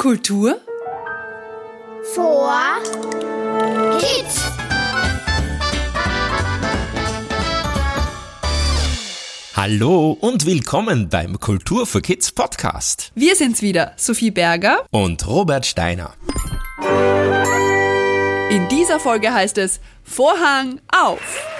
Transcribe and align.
Kultur 0.00 0.58
vor 2.14 2.50
Kids. 3.98 4.42
Hallo 9.54 10.16
und 10.18 10.46
willkommen 10.46 11.10
beim 11.10 11.38
Kultur 11.38 11.86
für 11.86 12.00
Kids 12.00 12.32
Podcast. 12.32 13.12
Wir 13.14 13.36
sind's 13.36 13.60
wieder, 13.60 13.92
Sophie 13.98 14.30
Berger. 14.30 14.86
Und 14.90 15.26
Robert 15.26 15.66
Steiner. 15.66 16.14
In 18.48 18.68
dieser 18.68 19.00
Folge 19.00 19.34
heißt 19.34 19.58
es 19.58 19.80
Vorhang 20.02 20.80
auf. 20.90 21.59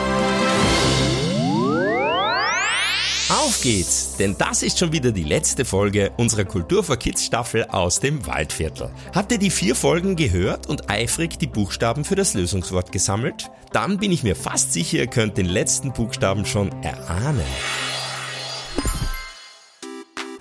Auf 3.31 3.61
geht's, 3.61 4.17
denn 4.19 4.35
das 4.37 4.61
ist 4.61 4.77
schon 4.77 4.91
wieder 4.91 5.13
die 5.13 5.23
letzte 5.23 5.63
Folge 5.63 6.11
unserer 6.17 6.43
Kultur 6.43 6.83
für 6.83 6.97
Kids 6.97 7.23
Staffel 7.23 7.63
aus 7.63 8.01
dem 8.01 8.27
Waldviertel. 8.27 8.91
Habt 9.15 9.31
ihr 9.31 9.37
die 9.37 9.49
vier 9.49 9.73
Folgen 9.73 10.17
gehört 10.17 10.67
und 10.67 10.89
eifrig 10.89 11.39
die 11.39 11.47
Buchstaben 11.47 12.03
für 12.03 12.15
das 12.15 12.33
Lösungswort 12.33 12.91
gesammelt? 12.91 13.49
Dann 13.71 13.99
bin 13.99 14.11
ich 14.11 14.23
mir 14.23 14.35
fast 14.35 14.73
sicher, 14.73 14.97
ihr 14.97 15.07
könnt 15.07 15.37
den 15.37 15.45
letzten 15.45 15.93
Buchstaben 15.93 16.45
schon 16.45 16.73
erahnen. 16.83 17.45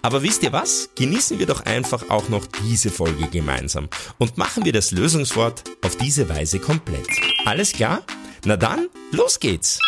Aber 0.02 0.24
wisst 0.24 0.42
ihr 0.42 0.52
was? 0.52 0.90
Genießen 0.96 1.38
wir 1.38 1.46
doch 1.46 1.66
einfach 1.66 2.10
auch 2.10 2.28
noch 2.28 2.44
diese 2.64 2.90
Folge 2.90 3.28
gemeinsam 3.28 3.88
und 4.18 4.36
machen 4.36 4.64
wir 4.64 4.72
das 4.72 4.90
Lösungswort 4.90 5.62
auf 5.82 5.94
diese 5.94 6.28
Weise 6.28 6.58
komplett. 6.58 7.06
Alles 7.44 7.72
klar? 7.72 8.02
Na 8.44 8.56
dann, 8.56 8.88
los 9.12 9.38
geht's! 9.38 9.78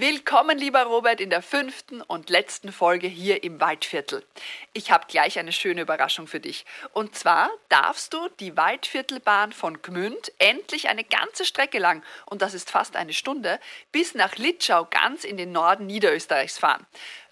Willkommen, 0.00 0.58
lieber 0.58 0.84
Robert, 0.84 1.20
in 1.20 1.28
der 1.28 1.42
fünften 1.42 2.02
und 2.02 2.30
letzten 2.30 2.70
Folge 2.70 3.08
hier 3.08 3.42
im 3.42 3.60
Waldviertel. 3.60 4.24
Ich 4.72 4.92
habe 4.92 5.06
gleich 5.08 5.40
eine 5.40 5.50
schöne 5.50 5.80
Überraschung 5.80 6.28
für 6.28 6.38
dich. 6.38 6.64
Und 6.92 7.16
zwar 7.16 7.50
darfst 7.68 8.14
du 8.14 8.28
die 8.38 8.56
Waldviertelbahn 8.56 9.52
von 9.52 9.82
Gmünd 9.82 10.30
endlich 10.38 10.88
eine 10.88 11.02
ganze 11.02 11.44
Strecke 11.44 11.80
lang, 11.80 12.04
und 12.26 12.42
das 12.42 12.54
ist 12.54 12.70
fast 12.70 12.94
eine 12.94 13.12
Stunde, 13.12 13.58
bis 13.90 14.14
nach 14.14 14.36
Litschau 14.36 14.86
ganz 14.88 15.24
in 15.24 15.36
den 15.36 15.50
Norden 15.50 15.86
Niederösterreichs 15.86 16.58
fahren. 16.58 16.86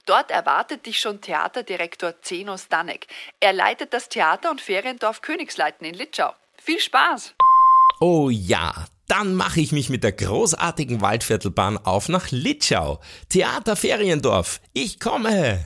Dort 0.04 0.32
erwartet 0.32 0.86
dich 0.86 0.98
schon 0.98 1.20
Theaterdirektor 1.20 2.20
Zeno 2.20 2.58
Stanek. 2.58 3.06
Er 3.38 3.52
leitet 3.52 3.94
das 3.94 4.08
Theater- 4.08 4.50
und 4.50 4.60
Feriendorf 4.60 5.20
Königsleiten 5.20 5.86
in 5.86 5.94
Litschau. 5.94 6.34
Viel 6.60 6.80
Spaß! 6.80 7.32
Oh 8.00 8.28
ja, 8.28 8.86
dann 9.08 9.34
mache 9.34 9.60
ich 9.60 9.72
mich 9.72 9.88
mit 9.88 10.02
der 10.02 10.12
großartigen 10.12 11.00
Waldviertelbahn 11.00 11.78
auf 11.78 12.08
nach 12.08 12.30
Litschau. 12.30 13.00
Theater 13.28 13.76
Feriendorf. 13.76 14.60
Ich 14.72 14.98
komme. 14.98 15.64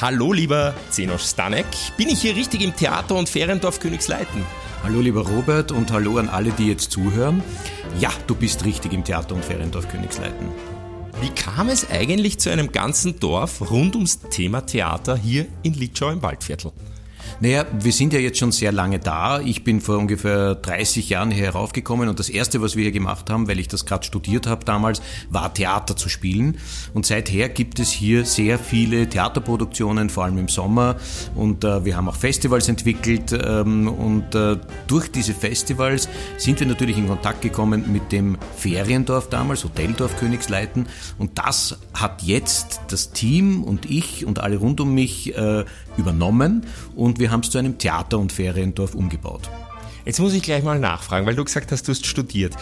Hallo 0.00 0.32
lieber 0.32 0.74
Zenosch 0.90 1.24
Stanek. 1.24 1.66
Bin 1.96 2.08
ich 2.08 2.22
hier 2.22 2.36
richtig 2.36 2.62
im 2.62 2.74
Theater 2.74 3.16
und 3.16 3.28
Feriendorf 3.28 3.80
Königsleiten? 3.80 4.46
Hallo 4.84 5.00
lieber 5.00 5.26
Robert 5.26 5.72
und 5.72 5.90
hallo 5.90 6.18
an 6.18 6.28
alle, 6.28 6.50
die 6.52 6.68
jetzt 6.68 6.92
zuhören. 6.92 7.42
Ja, 7.98 8.10
du 8.28 8.36
bist 8.36 8.64
richtig 8.64 8.92
im 8.92 9.02
Theater 9.02 9.34
und 9.34 9.44
Feriendorf 9.44 9.88
Königsleiten. 9.88 10.77
Wie 11.20 11.30
kam 11.30 11.68
es 11.68 11.90
eigentlich 11.90 12.38
zu 12.38 12.48
einem 12.48 12.70
ganzen 12.70 13.18
Dorf 13.18 13.72
rund 13.72 13.96
ums 13.96 14.20
Thema 14.30 14.60
Theater 14.60 15.16
hier 15.16 15.46
in 15.64 15.74
Litschau 15.74 16.10
im 16.10 16.22
Waldviertel? 16.22 16.70
Naja, 17.40 17.66
wir 17.72 17.92
sind 17.92 18.12
ja 18.12 18.18
jetzt 18.18 18.38
schon 18.38 18.52
sehr 18.52 18.72
lange 18.72 18.98
da. 18.98 19.40
Ich 19.40 19.64
bin 19.64 19.80
vor 19.80 19.98
ungefähr 19.98 20.54
30 20.54 21.08
Jahren 21.08 21.30
hier 21.30 21.44
heraufgekommen 21.44 22.08
und 22.08 22.18
das 22.18 22.28
Erste, 22.28 22.60
was 22.60 22.76
wir 22.76 22.82
hier 22.82 22.92
gemacht 22.92 23.30
haben, 23.30 23.48
weil 23.48 23.58
ich 23.58 23.68
das 23.68 23.86
gerade 23.86 24.04
studiert 24.04 24.46
habe 24.46 24.64
damals, 24.64 25.00
war 25.30 25.52
Theater 25.52 25.96
zu 25.96 26.08
spielen. 26.08 26.58
Und 26.94 27.06
seither 27.06 27.48
gibt 27.48 27.78
es 27.78 27.90
hier 27.90 28.24
sehr 28.24 28.58
viele 28.58 29.08
Theaterproduktionen, 29.08 30.10
vor 30.10 30.24
allem 30.24 30.38
im 30.38 30.48
Sommer. 30.48 30.96
Und 31.34 31.64
äh, 31.64 31.84
wir 31.84 31.96
haben 31.96 32.08
auch 32.08 32.16
Festivals 32.16 32.68
entwickelt. 32.68 33.32
Ähm, 33.32 33.88
und 33.88 34.34
äh, 34.34 34.56
durch 34.86 35.10
diese 35.10 35.34
Festivals 35.34 36.08
sind 36.36 36.60
wir 36.60 36.66
natürlich 36.66 36.98
in 36.98 37.08
Kontakt 37.08 37.42
gekommen 37.42 37.92
mit 37.92 38.12
dem 38.12 38.36
Feriendorf 38.56 39.28
damals, 39.28 39.64
Hoteldorf 39.64 40.16
Königsleiten. 40.16 40.86
Und 41.18 41.38
das 41.38 41.78
hat 41.94 42.22
jetzt 42.22 42.80
das 42.88 43.12
Team 43.12 43.62
und 43.62 43.90
ich 43.90 44.26
und 44.26 44.40
alle 44.40 44.56
rund 44.56 44.80
um 44.80 44.94
mich 44.94 45.36
äh, 45.36 45.64
übernommen. 45.96 46.66
Und 46.94 47.17
wir 47.18 47.30
haben 47.30 47.40
es 47.40 47.50
zu 47.50 47.58
einem 47.58 47.78
Theater- 47.78 48.18
und 48.18 48.32
Feriendorf 48.32 48.94
umgebaut. 48.94 49.50
Jetzt 50.04 50.20
muss 50.20 50.32
ich 50.32 50.42
gleich 50.42 50.62
mal 50.62 50.78
nachfragen, 50.78 51.26
weil 51.26 51.34
du 51.34 51.44
gesagt 51.44 51.72
hast, 51.72 51.86
du 51.86 51.92
hast 51.92 52.06
studiert. 52.06 52.54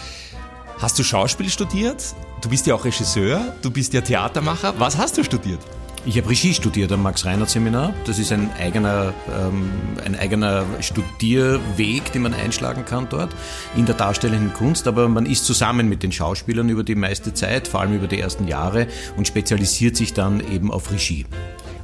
Hast 0.79 0.99
du 0.99 1.03
Schauspiel 1.03 1.49
studiert? 1.49 2.15
Du 2.41 2.49
bist 2.49 2.67
ja 2.67 2.75
auch 2.75 2.85
Regisseur, 2.85 3.55
du 3.61 3.71
bist 3.71 3.93
ja 3.93 4.01
Theatermacher. 4.01 4.73
Was 4.77 4.97
hast 4.97 5.17
du 5.17 5.23
studiert? 5.23 5.59
Ich 6.05 6.17
habe 6.17 6.29
Regie 6.29 6.53
studiert 6.53 6.91
am 6.93 7.03
Max-Reinhardt-Seminar. 7.03 7.93
Das 8.05 8.17
ist 8.17 8.31
ein 8.31 8.49
eigener, 8.59 9.13
ähm, 9.27 9.69
ein 10.05 10.17
eigener 10.17 10.63
Studierweg, 10.79 12.13
den 12.13 12.21
man 12.21 12.33
einschlagen 12.33 12.85
kann 12.85 13.07
dort 13.09 13.35
in 13.75 13.85
der 13.85 13.95
darstellenden 13.95 14.53
Kunst. 14.53 14.87
Aber 14.87 15.09
man 15.09 15.25
ist 15.25 15.45
zusammen 15.45 15.89
mit 15.89 16.03
den 16.03 16.13
Schauspielern 16.13 16.69
über 16.69 16.83
die 16.83 16.95
meiste 16.95 17.33
Zeit, 17.33 17.67
vor 17.67 17.81
allem 17.81 17.93
über 17.93 18.07
die 18.07 18.21
ersten 18.21 18.47
Jahre 18.47 18.87
und 19.17 19.27
spezialisiert 19.27 19.97
sich 19.97 20.13
dann 20.13 20.39
eben 20.39 20.71
auf 20.71 20.91
Regie. 20.91 21.25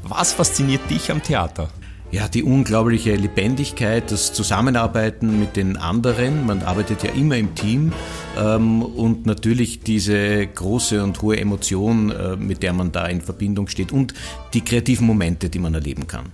Was 0.04 0.32
fasziniert 0.32 0.90
dich 0.90 1.12
am 1.12 1.22
Theater? 1.22 1.70
Ja, 2.14 2.28
die 2.28 2.44
unglaubliche 2.44 3.16
Lebendigkeit, 3.16 4.12
das 4.12 4.34
Zusammenarbeiten 4.34 5.40
mit 5.40 5.56
den 5.56 5.78
anderen. 5.78 6.46
Man 6.46 6.62
arbeitet 6.62 7.02
ja 7.02 7.10
immer 7.10 7.38
im 7.38 7.56
Team 7.56 7.92
ähm, 8.38 8.84
und 8.84 9.26
natürlich 9.26 9.80
diese 9.80 10.46
große 10.46 11.04
und 11.04 11.20
hohe 11.24 11.40
Emotion, 11.40 12.12
äh, 12.12 12.36
mit 12.36 12.62
der 12.62 12.74
man 12.74 12.92
da 12.92 13.08
in 13.08 13.20
Verbindung 13.20 13.68
steht 13.68 13.92
und 13.92 14.14
die 14.54 14.62
kreativen 14.62 15.08
Momente, 15.08 15.50
die 15.50 15.58
man 15.58 15.74
erleben 15.74 16.06
kann. 16.06 16.32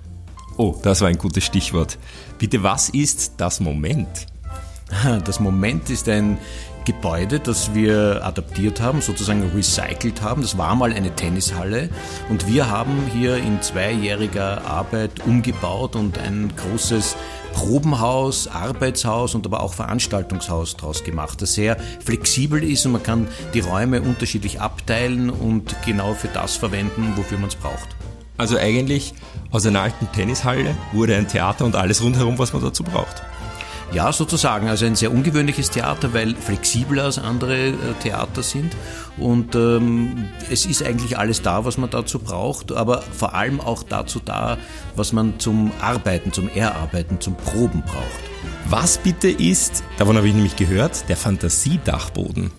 Oh, 0.57 0.75
das 0.83 0.99
war 0.99 1.07
ein 1.07 1.17
gutes 1.17 1.45
Stichwort. 1.45 1.97
Bitte, 2.37 2.61
was 2.61 2.89
ist 2.89 3.35
das 3.37 3.61
Moment? 3.61 4.27
Das 5.23 5.39
Moment 5.39 5.89
ist 5.91 6.09
ein 6.09 6.39
Gebäude, 6.89 7.39
das 7.39 7.75
wir 7.75 8.25
adaptiert 8.25 8.81
haben, 8.81 9.01
sozusagen 9.01 9.43
recycelt 9.55 10.23
haben. 10.23 10.41
Das 10.41 10.57
war 10.57 10.75
mal 10.75 10.91
eine 10.91 11.15
Tennishalle 11.15 11.89
und 12.29 12.47
wir 12.47 12.71
haben 12.71 13.05
hier 13.13 13.37
in 13.37 13.61
zweijähriger 13.61 14.65
Arbeit 14.65 15.11
umgebaut 15.23 15.95
und 15.95 16.17
ein 16.17 16.51
großes 16.55 17.15
Probenhaus, 17.53 18.47
Arbeitshaus 18.47 19.35
und 19.35 19.45
aber 19.45 19.61
auch 19.61 19.75
Veranstaltungshaus 19.75 20.77
daraus 20.77 21.03
gemacht, 21.03 21.43
das 21.43 21.53
sehr 21.53 21.77
flexibel 22.03 22.63
ist 22.63 22.87
und 22.87 22.93
man 22.93 23.03
kann 23.03 23.27
die 23.53 23.59
Räume 23.59 24.01
unterschiedlich 24.01 24.59
abteilen 24.59 25.29
und 25.29 25.75
genau 25.85 26.15
für 26.15 26.29
das 26.29 26.55
verwenden, 26.55 27.13
wofür 27.17 27.37
man 27.37 27.49
es 27.49 27.55
braucht. 27.55 27.95
Also 28.37 28.57
eigentlich 28.57 29.13
aus 29.51 29.63
einer 29.67 29.81
alten 29.81 30.11
Tennishalle 30.11 30.75
wurde 30.91 31.15
ein 31.15 31.27
Theater 31.27 31.65
und 31.65 31.75
alles 31.75 32.01
rundherum, 32.01 32.39
was 32.39 32.51
man 32.51 32.63
dazu 32.63 32.83
braucht. 32.83 33.21
Ja, 33.91 34.13
sozusagen. 34.13 34.67
Also 34.67 34.85
ein 34.85 34.95
sehr 34.95 35.11
ungewöhnliches 35.11 35.71
Theater, 35.71 36.13
weil 36.13 36.35
flexibler 36.35 37.05
als 37.05 37.17
andere 37.17 37.69
äh, 37.69 37.73
Theater 38.01 38.43
sind. 38.43 38.75
Und 39.17 39.55
ähm, 39.55 40.29
es 40.49 40.65
ist 40.65 40.83
eigentlich 40.83 41.17
alles 41.17 41.41
da, 41.41 41.65
was 41.65 41.77
man 41.77 41.89
dazu 41.89 42.19
braucht, 42.19 42.71
aber 42.71 43.01
vor 43.01 43.33
allem 43.33 43.59
auch 43.59 43.83
dazu 43.83 44.19
da, 44.23 44.57
was 44.95 45.11
man 45.11 45.39
zum 45.39 45.71
Arbeiten, 45.81 46.31
zum 46.31 46.49
Erarbeiten, 46.49 47.19
zum 47.19 47.35
Proben 47.35 47.81
braucht. 47.81 48.29
Was 48.69 48.99
bitte 48.99 49.29
ist, 49.29 49.83
davon 49.97 50.15
habe 50.15 50.27
ich 50.27 50.35
nämlich 50.35 50.55
gehört, 50.55 51.09
der 51.09 51.17
Fantasiedachboden? 51.17 52.51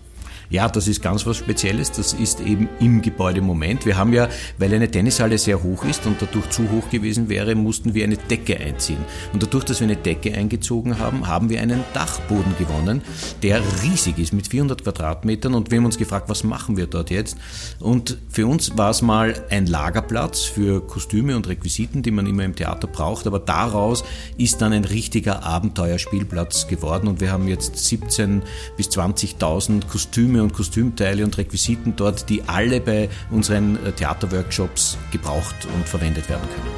Ja, 0.50 0.68
das 0.68 0.88
ist 0.88 1.00
ganz 1.00 1.24
was 1.26 1.36
Spezielles. 1.36 1.92
Das 1.92 2.12
ist 2.12 2.40
eben 2.40 2.68
im 2.80 3.02
Gebäude 3.02 3.40
Moment. 3.40 3.86
Wir 3.86 3.96
haben 3.96 4.12
ja, 4.12 4.28
weil 4.58 4.74
eine 4.74 4.90
Tennishalle 4.90 5.38
sehr 5.38 5.62
hoch 5.62 5.84
ist 5.84 6.06
und 6.06 6.20
dadurch 6.20 6.50
zu 6.50 6.68
hoch 6.72 6.90
gewesen 6.90 7.28
wäre, 7.28 7.54
mussten 7.54 7.94
wir 7.94 8.02
eine 8.02 8.16
Decke 8.16 8.58
einziehen. 8.58 8.98
Und 9.32 9.44
dadurch, 9.44 9.62
dass 9.62 9.78
wir 9.78 9.86
eine 9.86 9.94
Decke 9.94 10.34
eingezogen 10.34 10.98
haben, 10.98 11.28
haben 11.28 11.50
wir 11.50 11.60
einen 11.60 11.84
Dachboden 11.94 12.56
gewonnen, 12.58 13.02
der 13.44 13.62
riesig 13.84 14.18
ist 14.18 14.32
mit 14.32 14.48
400 14.48 14.82
Quadratmetern. 14.82 15.54
Und 15.54 15.70
wir 15.70 15.78
haben 15.78 15.84
uns 15.84 15.98
gefragt, 15.98 16.28
was 16.28 16.42
machen 16.42 16.76
wir 16.76 16.88
dort 16.88 17.10
jetzt? 17.10 17.36
Und 17.78 18.18
für 18.28 18.48
uns 18.48 18.76
war 18.76 18.90
es 18.90 19.02
mal 19.02 19.34
ein 19.50 19.68
Lagerplatz 19.68 20.42
für 20.42 20.84
Kostüme 20.84 21.36
und 21.36 21.46
Requisiten, 21.46 22.02
die 22.02 22.10
man 22.10 22.26
immer 22.26 22.44
im 22.44 22.56
Theater 22.56 22.88
braucht. 22.88 23.28
Aber 23.28 23.38
daraus 23.38 24.02
ist 24.36 24.60
dann 24.60 24.72
ein 24.72 24.84
richtiger 24.84 25.44
Abenteuerspielplatz 25.44 26.66
geworden. 26.66 27.06
Und 27.06 27.20
wir 27.20 27.30
haben 27.30 27.46
jetzt 27.46 27.76
17 27.76 28.42
bis 28.76 28.88
20.000 28.88 29.86
Kostüme 29.86 30.39
Kostüme 30.40 30.42
und 30.42 30.52
Kostümteile 30.52 31.24
und 31.24 31.36
Requisiten 31.38 31.94
dort, 31.96 32.28
die 32.28 32.42
alle 32.46 32.80
bei 32.80 33.08
unseren 33.30 33.76
äh, 33.84 33.92
Theaterworkshops 33.92 34.96
gebraucht 35.10 35.54
und 35.74 35.88
verwendet 35.88 36.28
werden 36.28 36.48
können. 36.54 36.70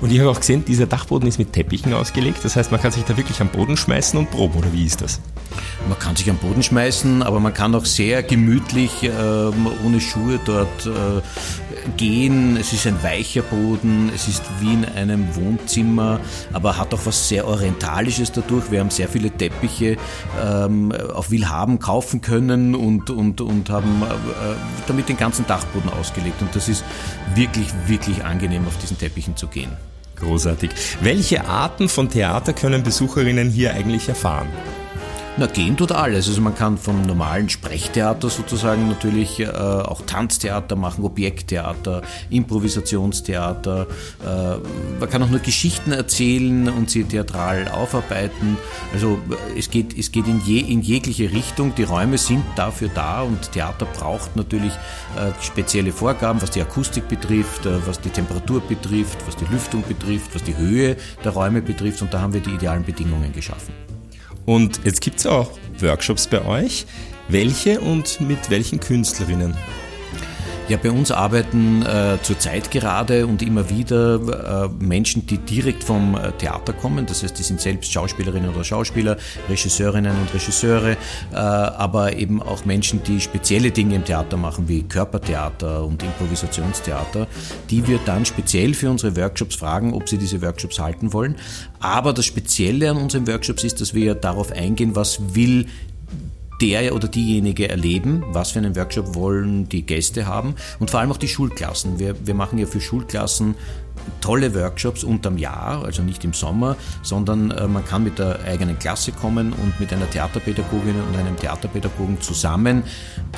Und 0.00 0.12
ich 0.12 0.20
habe 0.20 0.30
auch 0.30 0.38
gesehen, 0.38 0.64
dieser 0.64 0.86
Dachboden 0.86 1.28
ist 1.28 1.38
mit 1.38 1.52
Teppichen 1.52 1.92
ausgelegt. 1.92 2.44
Das 2.44 2.54
heißt, 2.54 2.70
man 2.70 2.80
kann 2.80 2.92
sich 2.92 3.02
da 3.02 3.16
wirklich 3.16 3.40
am 3.40 3.48
Boden 3.48 3.76
schmeißen 3.76 4.16
und 4.16 4.30
proben, 4.30 4.58
oder 4.58 4.72
wie 4.72 4.84
ist 4.84 5.00
das? 5.00 5.20
Man 5.88 5.98
kann 5.98 6.14
sich 6.14 6.30
am 6.30 6.36
Boden 6.36 6.62
schmeißen, 6.62 7.22
aber 7.24 7.40
man 7.40 7.52
kann 7.52 7.74
auch 7.74 7.84
sehr 7.84 8.22
gemütlich 8.22 9.02
äh, 9.02 9.10
ohne 9.84 10.00
Schuhe 10.00 10.38
dort 10.44 10.86
äh, 10.86 10.90
gehen. 11.96 12.56
Es 12.56 12.72
ist 12.72 12.86
ein 12.86 13.02
weicher 13.02 13.42
Boden, 13.42 14.10
es 14.14 14.28
ist 14.28 14.42
wie 14.60 14.72
in 14.72 14.84
einem 14.84 15.34
Wohnzimmer, 15.34 16.20
aber 16.52 16.76
hat 16.76 16.92
auch 16.94 17.04
was 17.04 17.28
sehr 17.28 17.46
Orientalisches 17.46 18.32
dadurch. 18.32 18.70
Wir 18.70 18.80
haben 18.80 18.90
sehr 18.90 19.08
viele 19.08 19.30
Teppiche 19.30 19.96
ähm, 20.42 20.92
auf 20.92 21.30
Willhaben 21.30 21.78
kaufen 21.78 22.20
können 22.20 22.74
und, 22.74 23.10
und, 23.10 23.40
und 23.40 23.70
haben 23.70 24.02
äh, 24.02 24.54
damit 24.86 25.08
den 25.08 25.16
ganzen 25.16 25.46
Dachboden 25.46 25.90
ausgelegt. 25.90 26.40
Und 26.42 26.54
das 26.54 26.68
ist 26.68 26.84
wirklich, 27.34 27.68
wirklich 27.86 28.24
angenehm, 28.24 28.66
auf 28.66 28.76
diesen 28.78 28.98
Teppichen 28.98 29.36
zu 29.36 29.46
gehen. 29.46 29.70
Großartig. 30.16 30.70
Welche 31.00 31.46
Arten 31.46 31.88
von 31.88 32.08
Theater 32.08 32.52
können 32.52 32.82
Besucherinnen 32.82 33.50
hier 33.50 33.74
eigentlich 33.74 34.08
erfahren? 34.08 34.48
Na, 35.40 35.46
gehen 35.46 35.76
tut 35.76 35.92
alles. 35.92 36.26
Also 36.26 36.40
man 36.40 36.56
kann 36.56 36.76
vom 36.76 37.02
normalen 37.02 37.48
Sprechtheater 37.48 38.28
sozusagen 38.28 38.88
natürlich 38.88 39.38
äh, 39.38 39.46
auch 39.46 40.02
Tanztheater 40.04 40.74
machen, 40.74 41.04
Objekttheater, 41.04 42.02
Improvisationstheater. 42.28 43.82
Äh, 43.82 44.98
man 44.98 45.08
kann 45.08 45.22
auch 45.22 45.28
nur 45.28 45.38
Geschichten 45.38 45.92
erzählen 45.92 46.68
und 46.68 46.90
sie 46.90 47.04
theatral 47.04 47.68
aufarbeiten. 47.68 48.58
Also 48.92 49.20
es 49.56 49.70
geht, 49.70 49.96
es 49.96 50.10
geht 50.10 50.26
in, 50.26 50.40
je, 50.44 50.58
in 50.58 50.82
jegliche 50.82 51.30
Richtung. 51.30 51.72
Die 51.76 51.84
Räume 51.84 52.18
sind 52.18 52.42
dafür 52.56 52.90
da 52.92 53.22
und 53.22 53.52
Theater 53.52 53.86
braucht 53.86 54.34
natürlich 54.34 54.72
äh, 54.72 55.30
spezielle 55.40 55.92
Vorgaben, 55.92 56.42
was 56.42 56.50
die 56.50 56.62
Akustik 56.62 57.06
betrifft, 57.06 57.64
äh, 57.64 57.86
was 57.86 58.00
die 58.00 58.10
Temperatur 58.10 58.60
betrifft, 58.60 59.18
was 59.24 59.36
die 59.36 59.46
Lüftung 59.52 59.84
betrifft, 59.86 60.34
was 60.34 60.42
die 60.42 60.56
Höhe 60.56 60.96
der 61.22 61.30
Räume 61.30 61.62
betrifft 61.62 62.02
und 62.02 62.12
da 62.12 62.22
haben 62.22 62.32
wir 62.32 62.40
die 62.40 62.54
idealen 62.54 62.82
Bedingungen 62.82 63.32
geschaffen. 63.32 63.87
Und 64.48 64.80
jetzt 64.84 65.02
gibt 65.02 65.18
es 65.18 65.26
auch 65.26 65.50
Workshops 65.80 66.26
bei 66.26 66.42
euch. 66.42 66.86
Welche 67.28 67.82
und 67.82 68.18
mit 68.22 68.48
welchen 68.48 68.80
Künstlerinnen? 68.80 69.54
Ja, 70.68 70.76
bei 70.76 70.90
uns 70.90 71.10
arbeiten 71.10 71.80
äh, 71.80 72.18
zurzeit 72.20 72.70
gerade 72.70 73.26
und 73.26 73.40
immer 73.40 73.70
wieder 73.70 74.66
äh, 74.66 74.84
Menschen, 74.84 75.26
die 75.26 75.38
direkt 75.38 75.82
vom 75.82 76.14
äh, 76.14 76.30
Theater 76.32 76.74
kommen. 76.74 77.06
Das 77.06 77.22
heißt, 77.22 77.38
die 77.38 77.42
sind 77.42 77.58
selbst 77.58 77.90
Schauspielerinnen 77.90 78.50
oder 78.50 78.64
Schauspieler, 78.64 79.16
Regisseurinnen 79.48 80.14
und 80.20 80.34
Regisseure, 80.34 80.92
äh, 81.32 81.36
aber 81.36 82.16
eben 82.16 82.42
auch 82.42 82.66
Menschen, 82.66 83.02
die 83.02 83.18
spezielle 83.22 83.70
Dinge 83.70 83.94
im 83.94 84.04
Theater 84.04 84.36
machen, 84.36 84.68
wie 84.68 84.82
Körpertheater 84.82 85.86
und 85.86 86.02
Improvisationstheater, 86.02 87.28
die 87.70 87.88
wir 87.88 87.98
dann 88.04 88.26
speziell 88.26 88.74
für 88.74 88.90
unsere 88.90 89.16
Workshops 89.16 89.56
fragen, 89.56 89.94
ob 89.94 90.06
sie 90.06 90.18
diese 90.18 90.42
Workshops 90.42 90.78
halten 90.78 91.14
wollen. 91.14 91.36
Aber 91.80 92.12
das 92.12 92.26
Spezielle 92.26 92.90
an 92.90 92.98
unseren 92.98 93.26
Workshops 93.26 93.64
ist, 93.64 93.80
dass 93.80 93.94
wir 93.94 94.14
darauf 94.14 94.52
eingehen, 94.52 94.94
was 94.94 95.34
will 95.34 95.64
der 96.60 96.94
oder 96.94 97.08
diejenige 97.08 97.68
erleben, 97.68 98.24
was 98.28 98.52
für 98.52 98.58
einen 98.58 98.76
Workshop 98.76 99.14
wollen 99.14 99.68
die 99.68 99.82
Gäste 99.82 100.26
haben 100.26 100.54
und 100.78 100.90
vor 100.90 101.00
allem 101.00 101.12
auch 101.12 101.16
die 101.16 101.28
Schulklassen. 101.28 101.98
Wir, 101.98 102.14
wir 102.26 102.34
machen 102.34 102.58
ja 102.58 102.66
für 102.66 102.80
Schulklassen 102.80 103.54
tolle 104.20 104.54
Workshops 104.54 105.04
unterm 105.04 105.38
Jahr, 105.38 105.84
also 105.84 106.02
nicht 106.02 106.24
im 106.24 106.32
Sommer, 106.32 106.76
sondern 107.02 107.50
äh, 107.50 107.66
man 107.68 107.84
kann 107.84 108.04
mit 108.04 108.18
der 108.18 108.40
eigenen 108.46 108.78
Klasse 108.78 109.12
kommen 109.12 109.52
und 109.52 109.78
mit 109.80 109.92
einer 109.92 110.08
Theaterpädagogin 110.08 110.94
und 111.00 111.16
einem 111.16 111.36
Theaterpädagogen 111.36 112.20
zusammen 112.20 112.82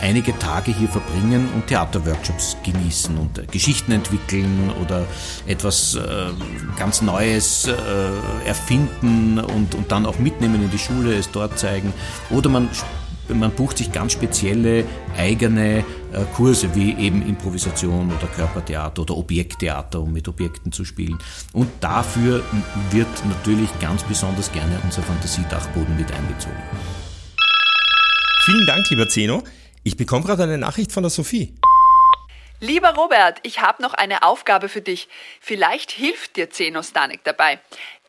einige 0.00 0.38
Tage 0.38 0.72
hier 0.76 0.88
verbringen 0.88 1.48
und 1.54 1.66
Theaterworkshops 1.66 2.56
genießen 2.64 3.16
und 3.16 3.38
äh, 3.38 3.46
Geschichten 3.46 3.92
entwickeln 3.92 4.70
oder 4.82 5.06
etwas 5.46 5.94
äh, 5.94 6.00
ganz 6.78 7.02
Neues 7.02 7.68
erfinden 8.44 9.38
und, 9.38 9.74
und 9.74 9.90
dann 9.90 10.06
auch 10.06 10.18
mitnehmen 10.18 10.62
in 10.62 10.70
die 10.70 10.78
Schule, 10.78 11.14
es 11.14 11.30
dort 11.30 11.58
zeigen. 11.58 11.92
Oder 12.30 12.48
man 12.48 12.68
man 13.34 13.50
bucht 13.52 13.78
sich 13.78 13.92
ganz 13.92 14.12
spezielle 14.12 14.84
eigene 15.16 15.78
äh, 15.78 16.24
Kurse 16.34 16.74
wie 16.74 16.92
eben 16.98 17.26
Improvisation 17.26 18.12
oder 18.12 18.26
Körpertheater 18.26 19.02
oder 19.02 19.16
Objekttheater, 19.16 20.00
um 20.00 20.12
mit 20.12 20.28
Objekten 20.28 20.72
zu 20.72 20.84
spielen. 20.84 21.18
Und 21.52 21.70
dafür 21.80 22.42
wird 22.90 23.08
natürlich 23.26 23.70
ganz 23.80 24.02
besonders 24.04 24.50
gerne 24.52 24.78
unser 24.84 25.02
Fantasiedachboden 25.02 25.96
mit 25.96 26.12
einbezogen. 26.12 26.62
Vielen 28.44 28.66
Dank, 28.66 28.88
lieber 28.90 29.08
Zeno. 29.08 29.42
Ich 29.84 29.96
bekomme 29.96 30.24
gerade 30.24 30.42
eine 30.42 30.58
Nachricht 30.58 30.92
von 30.92 31.02
der 31.02 31.10
Sophie. 31.10 31.52
Lieber 32.62 32.94
Robert, 32.94 33.38
ich 33.42 33.60
habe 33.60 33.82
noch 33.82 33.94
eine 33.94 34.22
Aufgabe 34.22 34.68
für 34.68 34.82
dich. 34.82 35.08
Vielleicht 35.40 35.90
hilft 35.90 36.36
dir 36.36 36.50
Zeno 36.50 36.82
Stanek 36.82 37.24
dabei. 37.24 37.58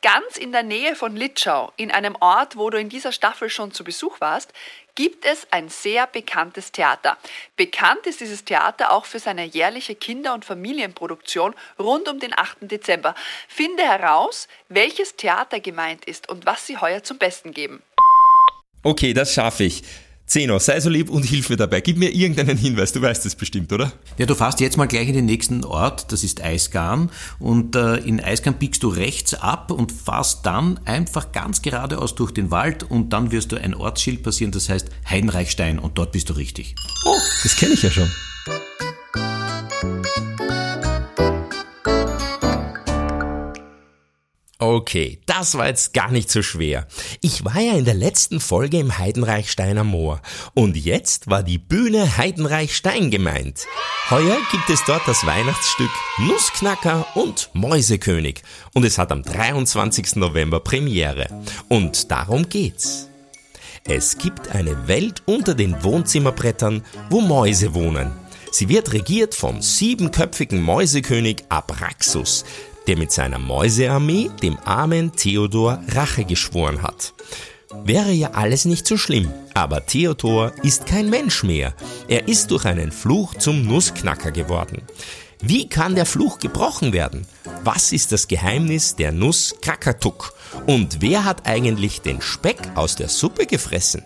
Ganz 0.02 0.38
in 0.38 0.52
der 0.52 0.64
Nähe 0.64 0.96
von 0.96 1.16
Litschau, 1.16 1.74
in 1.78 1.92
einem 1.92 2.16
Ort, 2.20 2.58
wo 2.58 2.72
du 2.72 2.80
in 2.80 2.90
dieser 2.90 3.12
Staffel 3.12 3.52
schon 3.52 3.72
zu 3.72 3.84
Besuch 3.84 4.20
warst, 4.20 4.52
gibt 4.96 5.26
es 5.26 5.46
ein 5.52 5.70
sehr 5.70 6.08
bekanntes 6.08 6.72
Theater. 6.72 7.18
Bekannt 7.56 8.08
ist 8.08 8.20
dieses 8.20 8.44
Theater 8.44 8.92
auch 8.92 9.06
für 9.06 9.20
seine 9.20 9.46
jährliche 9.46 9.94
Kinder- 9.94 10.34
und 10.34 10.44
Familienproduktion 10.44 11.54
rund 11.78 12.10
um 12.10 12.20
den 12.20 12.36
8. 12.36 12.58
Dezember. 12.62 13.14
Finde 13.48 13.84
heraus, 13.84 14.48
welches 14.70 15.18
Theater 15.18 15.60
gemeint 15.60 16.06
ist 16.06 16.30
und 16.30 16.48
was 16.48 16.66
sie 16.66 16.78
heuer 16.78 17.04
zum 17.04 17.20
Besten 17.20 17.54
geben. 17.54 17.84
Okay, 18.82 19.14
das 19.14 19.36
schaffe 19.36 19.66
ich. 19.66 19.84
Zeno, 20.32 20.60
sei 20.60 20.80
so 20.80 20.90
lieb 20.90 21.10
und 21.10 21.24
hilf 21.24 21.50
mir 21.50 21.58
dabei. 21.58 21.82
Gib 21.82 21.98
mir 21.98 22.10
irgendeinen 22.10 22.58
Hinweis, 22.58 22.94
du 22.94 23.02
weißt 23.02 23.26
es 23.26 23.36
bestimmt, 23.36 23.74
oder? 23.74 23.92
Ja, 24.18 24.26
du 24.26 24.34
fährst 24.34 24.62
jetzt 24.62 24.78
mal 24.78 24.86
gleich 24.86 25.10
in 25.10 25.14
den 25.14 25.26
nächsten 25.26 25.66
Ort, 25.66 26.10
das 26.14 26.24
ist 26.24 26.42
Eisgarn. 26.42 27.12
Und 27.38 27.76
äh, 27.76 27.98
in 27.98 28.22
Eisgarn 28.22 28.56
biegst 28.58 28.82
du 28.84 28.88
rechts 28.88 29.34
ab 29.34 29.72
und 29.72 29.92
fährst 29.92 30.46
dann 30.46 30.80
einfach 30.86 31.34
ganz 31.34 31.62
geradeaus 31.62 32.16
durch 32.16 32.32
den 32.32 32.50
Wald 32.50 32.84
und 32.84 33.10
dann 33.10 33.34
wirst 33.34 33.52
du 33.52 33.58
ein 33.58 33.74
Ortsschild 33.74 34.24
passieren, 34.24 34.54
das 34.54 34.70
heißt 34.70 34.88
Heidenreichstein 35.10 35.80
und 35.80 35.98
dort 35.98 36.14
bist 36.14 36.30
du 36.30 36.34
richtig. 36.34 36.76
Oh, 37.06 37.18
das 37.44 37.58
kenne 37.58 37.74
ich 37.74 37.84
ja 37.84 37.92
schon. 37.92 38.10
Okay, 44.74 45.20
das 45.26 45.58
war 45.58 45.68
jetzt 45.68 45.94
gar 45.94 46.12
nicht 46.12 46.32
so 46.32 46.42
schwer. 46.42 46.88
Ich 47.20 47.44
war 47.44 47.60
ja 47.60 47.74
in 47.74 47.84
der 47.84 47.94
letzten 47.94 48.40
Folge 48.40 48.80
im 48.80 48.98
Heidenreichsteiner 48.98 49.84
Moor 49.84 50.22
und 50.54 50.78
jetzt 50.78 51.30
war 51.30 51.44
die 51.44 51.58
Bühne 51.58 52.16
Heidenreichstein 52.16 53.12
gemeint. 53.12 53.66
Heuer 54.10 54.38
gibt 54.50 54.70
es 54.70 54.82
dort 54.86 55.06
das 55.10 55.26
Weihnachtsstück 55.26 55.90
Nussknacker 56.20 57.06
und 57.16 57.50
Mäusekönig 57.52 58.44
und 58.74 58.86
es 58.86 58.98
hat 58.98 59.12
am 59.12 59.24
23. 59.24 60.16
November 60.16 60.62
Premiere. 60.62 61.28
Und 61.68 62.10
darum 62.10 62.48
geht's. 62.48 63.10
Es 63.84 64.18
gibt 64.18 64.56
eine 64.56 64.88
Welt 64.88 65.22
unter 65.26 65.54
den 65.54 65.84
Wohnzimmerbrettern, 65.84 66.86
wo 67.10 67.20
Mäuse 67.20 67.74
wohnen. 67.74 68.14
Sie 68.54 68.68
wird 68.68 68.92
regiert 68.92 69.34
vom 69.34 69.62
siebenköpfigen 69.62 70.62
Mäusekönig 70.62 71.46
Abraxus, 71.48 72.44
der 72.88 72.98
mit 72.98 73.12
seiner 73.12 73.40
Mäusearmee 73.40 74.30
dem 74.42 74.58
armen 74.66 75.12
Theodor 75.14 75.80
Rache 75.90 76.26
geschworen 76.26 76.82
hat. 76.82 77.14
Wäre 77.86 78.12
ja 78.12 78.32
alles 78.32 78.66
nicht 78.66 78.86
so 78.86 78.98
schlimm, 78.98 79.32
aber 79.54 79.86
Theodor 79.86 80.52
ist 80.64 80.86
kein 80.86 81.10
Mensch 81.10 81.44
mehr. 81.44 81.74
Er 82.08 82.28
ist 82.28 82.52
durch 82.52 82.66
einen 82.66 82.92
Fluch 82.92 83.36
zum 83.36 83.66
Nussknacker 83.66 84.32
geworden. 84.32 84.82
Wie 85.42 85.68
kann 85.68 85.96
der 85.96 86.06
Fluch 86.06 86.40
gebrochen 86.40 86.94
werden? 86.94 87.26
Was 87.64 87.92
ist 87.92 88.12
das 88.12 88.28
Geheimnis 88.28 88.96
der 88.96 89.12
Nuss 89.12 89.56
Krakatuk? 89.62 90.34
Und 90.68 91.02
wer 91.02 91.26
hat 91.26 91.48
eigentlich 91.48 92.02
den 92.02 92.22
Speck 92.22 92.60
aus 92.76 92.96
der 92.96 93.10
Suppe 93.10 93.48
gefressen? 93.48 94.04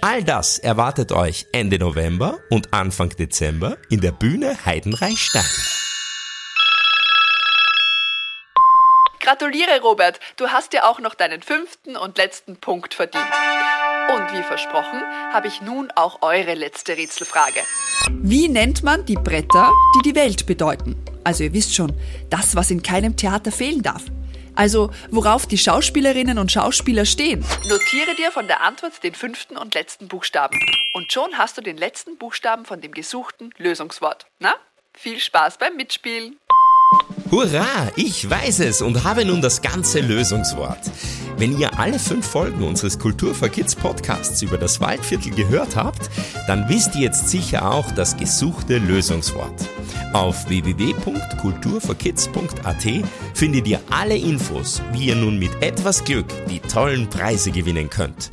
All 0.00 0.22
das 0.22 0.58
erwartet 0.58 1.10
euch 1.10 1.46
Ende 1.52 1.78
November 1.78 2.38
und 2.50 2.72
Anfang 2.72 3.10
Dezember 3.10 3.78
in 3.88 4.00
der 4.00 4.12
Bühne 4.12 4.56
Heidenreichstein. 4.64 5.44
Gratuliere, 9.28 9.82
Robert. 9.82 10.20
Du 10.38 10.48
hast 10.48 10.72
ja 10.72 10.88
auch 10.88 11.00
noch 11.00 11.14
deinen 11.14 11.42
fünften 11.42 11.98
und 11.98 12.16
letzten 12.16 12.56
Punkt 12.56 12.94
verdient. 12.94 13.26
Und 14.14 14.32
wie 14.32 14.42
versprochen, 14.42 15.02
habe 15.34 15.48
ich 15.48 15.60
nun 15.60 15.90
auch 15.96 16.22
eure 16.22 16.54
letzte 16.54 16.96
Rätselfrage. 16.96 17.60
Wie 18.10 18.48
nennt 18.48 18.82
man 18.82 19.04
die 19.04 19.16
Bretter, 19.16 19.70
die 19.94 20.08
die 20.08 20.14
Welt 20.14 20.46
bedeuten? 20.46 20.96
Also 21.24 21.44
ihr 21.44 21.52
wisst 21.52 21.74
schon, 21.74 21.92
das, 22.30 22.56
was 22.56 22.70
in 22.70 22.82
keinem 22.82 23.18
Theater 23.18 23.52
fehlen 23.52 23.82
darf. 23.82 24.04
Also 24.54 24.90
worauf 25.10 25.44
die 25.44 25.58
Schauspielerinnen 25.58 26.38
und 26.38 26.50
Schauspieler 26.50 27.04
stehen. 27.04 27.44
Notiere 27.68 28.14
dir 28.16 28.32
von 28.32 28.46
der 28.46 28.62
Antwort 28.62 29.02
den 29.02 29.14
fünften 29.14 29.58
und 29.58 29.74
letzten 29.74 30.08
Buchstaben. 30.08 30.58
Und 30.94 31.12
schon 31.12 31.36
hast 31.36 31.58
du 31.58 31.60
den 31.60 31.76
letzten 31.76 32.16
Buchstaben 32.16 32.64
von 32.64 32.80
dem 32.80 32.92
gesuchten 32.92 33.52
Lösungswort. 33.58 34.24
Na, 34.38 34.54
viel 34.94 35.20
Spaß 35.20 35.58
beim 35.58 35.76
Mitspielen. 35.76 36.38
Hurra, 37.30 37.90
ich 37.96 38.28
weiß 38.28 38.60
es 38.60 38.80
und 38.80 39.04
habe 39.04 39.24
nun 39.24 39.42
das 39.42 39.60
ganze 39.60 40.00
Lösungswort. 40.00 40.78
Wenn 41.36 41.58
ihr 41.58 41.78
alle 41.78 41.98
fünf 41.98 42.26
Folgen 42.26 42.64
unseres 42.64 42.98
Kultur 42.98 43.34
for 43.34 43.50
Kids 43.50 43.76
Podcasts 43.76 44.40
über 44.40 44.56
das 44.56 44.80
Waldviertel 44.80 45.32
gehört 45.32 45.76
habt, 45.76 46.08
dann 46.46 46.66
wisst 46.70 46.94
ihr 46.94 47.02
jetzt 47.02 47.28
sicher 47.28 47.70
auch 47.70 47.90
das 47.92 48.16
gesuchte 48.16 48.78
Lösungswort. 48.78 49.68
Auf 50.14 50.48
www.kulturforkids.at 50.48 52.86
findet 53.34 53.68
ihr 53.68 53.80
alle 53.90 54.16
Infos, 54.16 54.80
wie 54.92 55.08
ihr 55.08 55.16
nun 55.16 55.38
mit 55.38 55.62
etwas 55.62 56.04
Glück 56.04 56.28
die 56.48 56.60
tollen 56.60 57.10
Preise 57.10 57.50
gewinnen 57.50 57.90
könnt. 57.90 58.30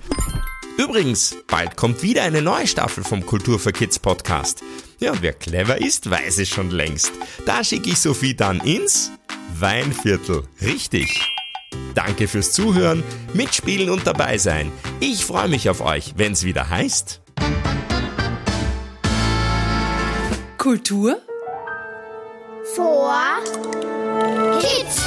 Übrigens, 0.77 1.37
bald 1.47 1.77
kommt 1.77 2.03
wieder 2.03 2.23
eine 2.23 2.41
neue 2.41 2.67
Staffel 2.67 3.03
vom 3.03 3.25
Kultur 3.25 3.59
für 3.59 3.71
Kids 3.71 3.97
Podcast. 3.97 4.61
Ja, 4.99 5.13
wer 5.21 5.33
clever 5.33 5.79
ist, 5.79 6.09
weiß 6.09 6.39
es 6.39 6.49
schon 6.49 6.69
längst. 6.69 7.13
Da 7.45 7.63
schicke 7.63 7.91
ich 7.91 7.99
Sophie 7.99 8.35
dann 8.35 8.59
ins 8.59 9.11
Weinviertel. 9.57 10.43
Richtig. 10.61 11.21
Danke 11.93 12.27
fürs 12.27 12.51
Zuhören, 12.51 13.03
mitspielen 13.33 13.89
und 13.89 14.05
dabei 14.05 14.37
sein. 14.37 14.71
Ich 14.99 15.25
freue 15.25 15.47
mich 15.47 15.69
auf 15.69 15.79
euch, 15.79 16.13
wenn 16.17 16.33
es 16.33 16.43
wieder 16.43 16.69
heißt. 16.69 17.21
Kultur 20.57 21.21
vor 22.75 23.13
Kids. 24.59 25.04